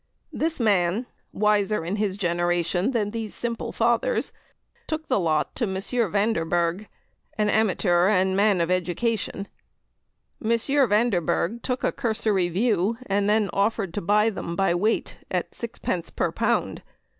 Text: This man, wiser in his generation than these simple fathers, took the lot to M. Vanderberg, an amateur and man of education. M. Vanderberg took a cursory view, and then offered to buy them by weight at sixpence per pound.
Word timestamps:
This 0.33 0.59
man, 0.59 1.05
wiser 1.31 1.85
in 1.85 1.97
his 1.97 2.17
generation 2.17 2.89
than 2.89 3.11
these 3.11 3.35
simple 3.35 3.71
fathers, 3.71 4.33
took 4.87 5.05
the 5.07 5.19
lot 5.19 5.53
to 5.57 5.65
M. 5.65 5.75
Vanderberg, 5.75 6.87
an 7.37 7.49
amateur 7.49 8.07
and 8.07 8.35
man 8.35 8.61
of 8.61 8.71
education. 8.71 9.47
M. 10.43 10.51
Vanderberg 10.89 11.61
took 11.61 11.83
a 11.83 11.91
cursory 11.91 12.49
view, 12.49 12.97
and 13.05 13.29
then 13.29 13.51
offered 13.53 13.93
to 13.93 14.01
buy 14.01 14.31
them 14.31 14.55
by 14.55 14.73
weight 14.73 15.17
at 15.29 15.53
sixpence 15.53 16.09
per 16.09 16.31
pound. 16.31 16.81